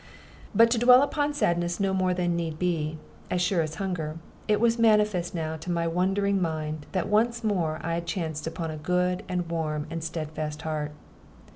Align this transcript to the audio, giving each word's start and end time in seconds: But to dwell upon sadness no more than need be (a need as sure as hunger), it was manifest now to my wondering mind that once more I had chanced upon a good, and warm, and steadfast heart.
But 0.55 0.71
to 0.71 0.79
dwell 0.79 1.03
upon 1.03 1.31
sadness 1.35 1.79
no 1.79 1.93
more 1.93 2.15
than 2.15 2.35
need 2.35 2.57
be 2.57 2.73
(a 2.85 2.85
need 2.93 2.97
as 3.29 3.39
sure 3.43 3.61
as 3.61 3.75
hunger), 3.75 4.17
it 4.47 4.59
was 4.59 4.79
manifest 4.79 5.35
now 5.35 5.57
to 5.57 5.69
my 5.69 5.85
wondering 5.85 6.41
mind 6.41 6.87
that 6.91 7.07
once 7.07 7.43
more 7.43 7.79
I 7.83 7.93
had 7.93 8.07
chanced 8.07 8.47
upon 8.47 8.71
a 8.71 8.77
good, 8.77 9.21
and 9.29 9.47
warm, 9.47 9.85
and 9.91 10.03
steadfast 10.03 10.63
heart. 10.63 10.93